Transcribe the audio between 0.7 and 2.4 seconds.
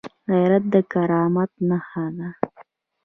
د کرامت نښه ده